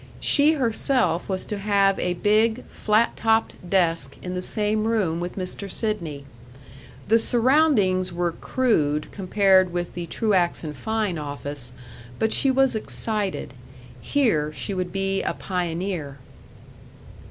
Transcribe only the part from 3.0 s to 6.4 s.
topped desk in the same room with Mr. Sidney.